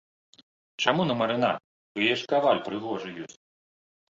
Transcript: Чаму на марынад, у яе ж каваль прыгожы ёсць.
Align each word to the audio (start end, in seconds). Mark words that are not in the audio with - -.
Чаму 0.85 1.05
на 1.09 1.17
марынад, 1.19 1.57
у 1.99 2.07
яе 2.07 2.15
ж 2.23 2.33
каваль 2.33 2.65
прыгожы 2.71 3.09
ёсць. 3.27 3.39